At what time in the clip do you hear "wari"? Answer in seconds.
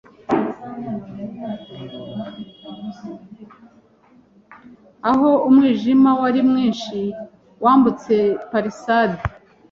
6.19-6.41